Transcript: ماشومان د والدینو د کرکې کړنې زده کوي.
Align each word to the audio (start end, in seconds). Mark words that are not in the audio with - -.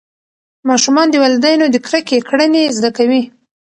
ماشومان 0.69 1.07
د 1.09 1.15
والدینو 1.23 1.65
د 1.71 1.75
کرکې 1.85 2.17
کړنې 2.29 2.63
زده 2.77 2.89
کوي. 2.97 3.21